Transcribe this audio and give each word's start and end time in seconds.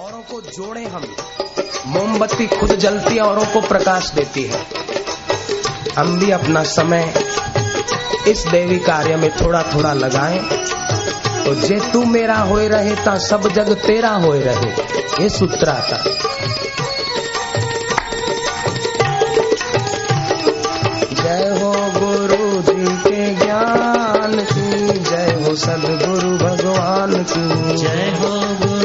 औरों 0.00 0.18
को 0.18 0.40
जोड़े 0.40 0.84
हम। 0.84 1.02
मोमबत्ती 1.86 2.46
खुद 2.46 2.74
जलती 2.74 3.18
औरों 3.18 3.44
को 3.44 3.60
प्रकाश 3.60 4.10
देती 4.10 4.42
है। 4.42 4.66
हम 5.98 6.18
भी 6.18 6.30
अपना 6.30 6.62
समय 6.62 7.14
इस 8.28 8.46
देवी 8.46 8.78
कार्य 8.78 9.16
में 9.16 9.30
थोड़ा 9.36 9.62
थोड़ा 9.62 9.92
लगाएँ। 9.92 10.38
तो 11.44 11.54
जे 11.54 11.80
तू 11.92 12.04
मेरा 12.04 12.36
होए 12.36 12.68
रहे, 12.68 12.94
ता 12.94 13.18
सब 13.18 13.48
जग 13.48 13.74
तेरा 13.74 14.10
होए 14.10 14.40
रहे, 14.40 14.70
ये 15.22 15.28
सूत्र 15.28 15.68
आता। 15.68 15.96
जय 21.12 21.58
हो 21.62 21.72
गुरु 22.00 22.62
जी 22.62 22.96
के 22.96 23.34
ज्ञान 23.34 24.46
की, 24.52 24.98
जय 24.98 25.42
हो 25.42 25.56
सदगुरु 25.56 26.38
भगवान 26.38 27.22
की। 27.22 27.76
जय 27.76 28.16
हो 28.20 28.66
गुरु 28.66 28.79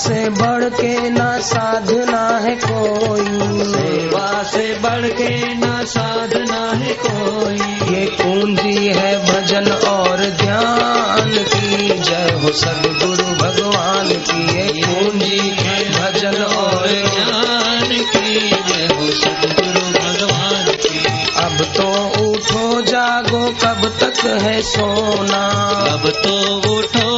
से 0.00 0.28
बढ़ 0.30 0.64
के 0.64 1.10
ना 1.10 1.38
साधना 1.38 2.38
है 2.38 2.56
कोई। 2.56 3.24
सेवा 3.64 4.42
से 4.42 4.78
बढ़ 4.78 5.08
के 5.08 5.54
ना 5.54 5.84
साधना 5.84 6.72
है 6.72 6.92
कोई। 6.92 7.58
ये 7.94 8.06
पूंजी 8.06 8.86
है 8.86 9.12
भजन 9.24 9.72
और 9.72 10.16
ध्यान 10.16 11.30
की। 11.30 11.98
जय 11.98 12.40
हो 12.42 12.52
सदगुरु 12.52 13.26
भगवान 13.34 14.08
की। 14.08 14.58
ये 14.58 14.86
पूंजी 14.86 15.38
है 15.38 15.90
भजन 15.90 16.42
और 16.42 16.88
ज्ञान 16.88 17.88
की। 17.88 18.50
जय 18.50 18.88
हो 18.94 19.10
सदगुरु 19.10 19.86
भगवान 20.00 20.64
की। 20.64 21.04
अब 21.36 21.58
तो 21.76 22.08
उठो 22.30 22.82
जागो 22.82 23.48
कब 23.48 23.96
तक 24.00 24.26
है 24.26 24.62
सोना। 24.62 25.46
अब 25.92 26.08
तो 26.08 26.56
उठो 26.78 27.09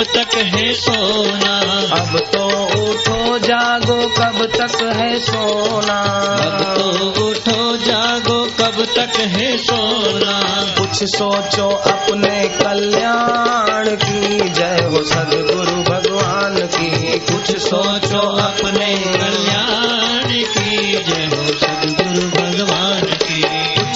कब 0.00 0.06
तक 0.06 0.34
है 0.34 0.74
सोना? 0.74 1.58
अब 2.00 2.18
तो 2.18 2.46
उठो 2.82 3.38
जागो 3.38 4.08
कब 4.08 4.46
तक 4.46 4.82
है 4.82 5.18
सोना? 5.18 6.00
अब 6.32 6.76
तो 6.78 7.06
उठो 7.28 7.76
जागो 7.76 8.44
कब 8.44 8.84
तक 8.96 9.20
है 9.20 9.58
सोना? 9.58 10.62
कुछ 10.78 11.04
सोचो 11.04 11.68
अपने 11.68 12.48
कल्याण 12.48 13.96
की 13.96 14.50
जय 14.50 14.88
हो 14.92 15.04
सदगुरु 15.04 15.82
भगवान 15.82 16.54
की। 16.54 17.18
कुछ 17.18 17.56
सोचो 17.56 18.18
अपने 18.18 19.09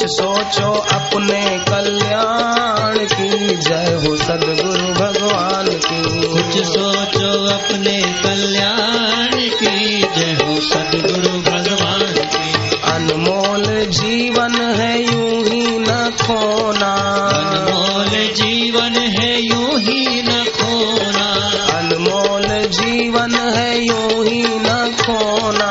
कुछ 0.05 0.12
सोचो 0.12 0.72
अपने 0.72 1.58
कल्याण 1.58 2.98
की। 2.98 3.56
जय 3.56 4.00
हो 4.02 4.16
सदगुरु 4.16 4.94
भगवान 4.94 5.66
की। 5.66 6.28
कुछ 6.28 6.64
सोचो 6.64 7.48
अपने 7.48 8.02
कल्याण 8.02 9.41
की। 9.41 10.02
जय 10.02 10.38
हो 10.44 10.60
सदगुरु 10.60 11.52
भगवान 11.52 12.14
की। 12.14 12.77
अनमोल 12.77 13.86
जीवन 13.86 14.55
है 14.55 15.02
यूँ 15.02 15.44
ही 15.44 15.78
न 15.78 16.12
खोना। 16.22 16.94
अनमोल 17.28 18.34
जीवन 18.34 18.94
है 18.97 19.41
यूँ 19.41 19.80
ही 19.80 20.22
न 20.22 20.44
खोना। 20.44 21.27
अनमोल 21.78 22.66
जीवन 22.66 23.34
है 23.34 23.86
यूँ 23.86 24.25
ही 24.25 24.42
न 24.42 24.97
खोना। 25.00 25.63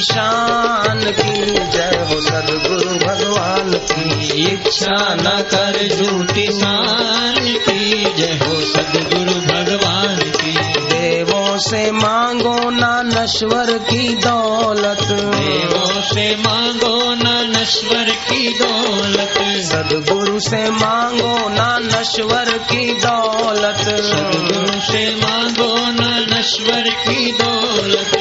शान 0.00 1.00
की 1.00 1.50
जय 1.50 2.06
हो 2.08 2.20
सदगुरु 2.20 2.94
भगवान 3.06 3.72
की। 3.74 4.46
इच्छा 4.52 5.14
न 5.14 5.24
कर 5.24 5.88
झूठी 5.96 6.46
शान 6.46 7.34
की। 7.68 8.04
जय 8.14 8.40
हो 8.42 8.60
सदगुरु 8.60 9.40
भगवान 9.40 10.16
की। 10.16 10.80
देवों 10.84 11.58
से 11.58 11.90
मांगो 11.90 12.70
ना 12.70 13.02
नश्वर 13.02 13.78
की 13.78 14.14
दौलत। 14.14 15.02
देवों 15.10 16.02
से 16.02 16.36
मांगो 16.36 17.14
न 17.14 17.52
नश्वर 17.56 18.10
की 18.10 18.58
दौलत। 18.58 19.34
सदगुरु 19.64 20.40
से 20.40 20.70
मांगो 20.70 21.48
ना 21.48 21.78
नश्वर 21.78 22.58
की 22.58 22.94
दौलत। 22.94 23.76
सदगुरु 23.76 24.80
से 24.80 25.16
मांगो 25.16 25.76
न 25.78 26.26
नश्वर 26.34 26.90
की 26.90 27.32
दौलत। 27.32 28.19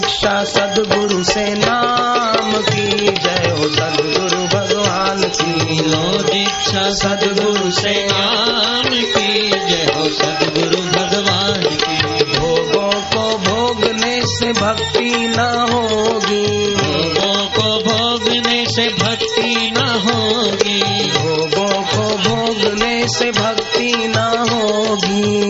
दीक्षा 0.00 0.44
सदगुरु 0.44 1.24
से 1.24 1.54
नाम 1.54 2.52
की 2.52 3.06
जय 3.06 3.54
हो 3.58 3.68
सदगुरु 3.68 4.42
भगवान 4.42 5.22
की। 5.22 5.78
लो 5.78 6.22
दीक्षा 6.22 6.90
सदगुरु 6.90 7.70
से 7.70 8.08
नाम 8.12 8.90
की 8.90 9.50
जय 9.50 9.92
हो 9.96 10.08
सदगुरु 10.08 10.82
भगवान 10.82 11.62
की। 11.62 12.24
भोगों 12.38 12.92
को 12.92 13.38
भोगने 13.38 14.22
से 14.26 14.52
भक्ति 14.52 15.10
न 15.14 15.68
होगी। 15.72 16.74
भोगों 16.74 17.46
को 17.46 17.84
भोगने 17.84 18.66
से 18.66 18.88
भक्ति 18.88 19.74
न 19.76 19.80
होगी। 19.80 20.82
भोगों 21.10 21.82
को 21.82 22.16
भोगने 22.16 23.08
से 23.08 23.30
भक्ति 23.30 23.92
न 24.16 24.46
होगी। 24.50 25.40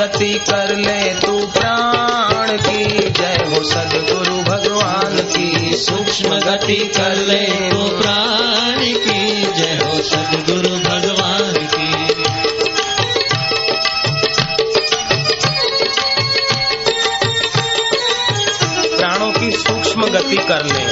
गति 0.00 0.40
कर 0.50 0.76
ले 0.76 1.14
तू 1.14 1.46
प्राण 1.46 2.56
की। 2.56 3.10
जय 3.10 3.44
हो 3.48 3.64
सदगुरु 3.64 4.42
भगवान 4.42 5.16
की। 5.16 5.76
सूक्ष्म 5.76 6.28
गति 6.28 6.76
कर 6.76 7.16
ले 7.16 7.70
तो 7.70 7.98
प्राण 8.00 8.78
की। 8.78 9.42
जय 9.42 9.80
हो 9.84 10.02
सदगुरु 10.02 10.76
भगवान 10.76 11.52
की। 11.52 11.90
प्राणों 18.96 19.32
की 19.32 19.50
सूक्ष्म 19.50 20.02
गति 20.02 20.36
कर 20.36 20.66
ले। 20.66 20.84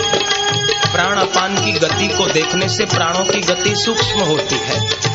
प्राण 0.93 1.17
अपान 1.17 1.65
की 1.65 1.73
गति 1.73 2.09
को 2.09 2.27
देखने 2.27 2.69
से 2.69 2.85
प्राणों 2.85 3.25
की 3.25 3.41
गति 3.41 3.77
सूक्ष्म 3.77 4.21
होती 4.21 4.55
है। 4.55 5.09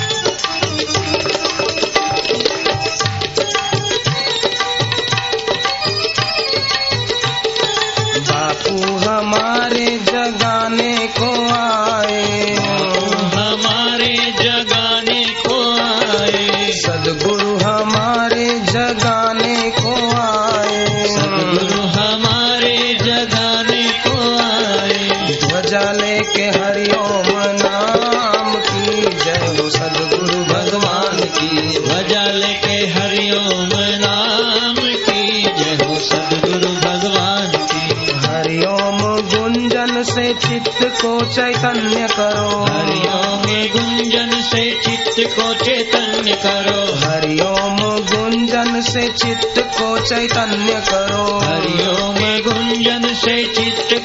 ध्वजा 25.64 25.92
लेके 25.92 26.42
हरिओम 26.42 27.28
नाम 27.36 28.56
की 28.56 29.02
जय। 29.02 29.58
हो 29.58 29.70
सदगुरु 29.70 30.44
भगवान 30.44 31.20
की 31.20 31.80
ध्वजा 31.80 32.26
लेके 32.32 32.78
हरिओम 32.88 33.70
नाम 34.02 34.76
की 34.76 35.44
जय। 35.44 35.86
हो 35.86 35.96
सदगुरु 35.96 36.72
भगवान 36.76 37.52
की 37.72 38.12
हरिओम 38.28 39.00
गुंजन 39.22 40.04
से 40.04 40.34
चित्त 40.34 41.02
को 41.02 41.26
चैतन्य 41.26 42.08
करो। 42.12 42.50
हरिओम 42.64 43.44
गुंजन 43.72 44.42
से 44.42 44.72
चित्त 44.72 45.40
को 45.40 45.54
चैतन्य 45.54 46.32
करो। 46.32 46.82
हरिओम 46.96 47.78
गुंजन 48.00 48.82
से 48.82 49.08
चित्त 49.08 49.54
को 49.58 50.00
चैतन्य 50.00 50.84
करो। 50.90 51.40
हरिओम 51.40 52.20
गुंजन 52.42 53.14
से 53.14 53.44
चित्त 53.46 53.94
को 53.94 54.03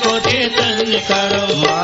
करो 1.10 1.42
माला 1.62 1.77